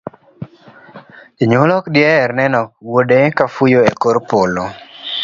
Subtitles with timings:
[1.37, 2.61] Janyuol ok diher neno
[2.91, 4.65] wuode ka fuyo e kor polo,